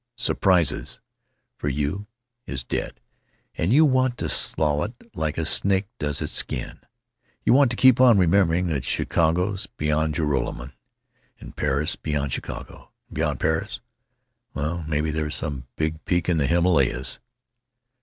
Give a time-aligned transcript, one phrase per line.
[0.15, 0.99] —surprises
[1.55, 2.07] for you,
[2.47, 2.99] is dead,
[3.55, 6.79] and you want to slough it like a snake does its skin.
[7.43, 10.73] You want to keep on remembering that Chicago's beyond Joralemon,
[11.39, 17.19] and Paris beyond Chicago, and beyond Paris—well, maybe there's some big peak of the Himalayas."